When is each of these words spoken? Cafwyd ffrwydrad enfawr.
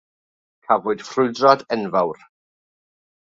Cafwyd 0.67 1.03
ffrwydrad 1.09 1.63
enfawr. 1.77 2.25